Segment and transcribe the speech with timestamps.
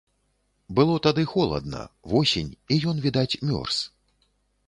[0.79, 1.81] Было тады холадна,
[2.13, 3.75] восень, і ён, відаць, мёрз.